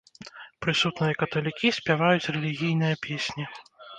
Прысутныя 0.65 1.17
каталікі 1.21 1.67
спяваюць 1.79 2.31
рэлігійныя 2.37 2.95
песні. 3.07 3.45